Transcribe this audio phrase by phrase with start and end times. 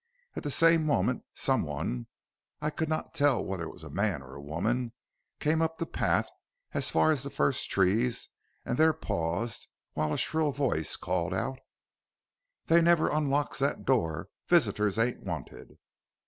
[0.35, 2.07] At the same moment, some one,
[2.59, 4.93] I could not tell whether it was a man or a woman,
[5.39, 6.27] came up the path
[6.71, 8.27] as far as the first trees
[8.65, 11.59] and there paused, while a shrill voice called out:
[12.65, 15.77] "'They never unlocks that door; visitors ain't wanted.'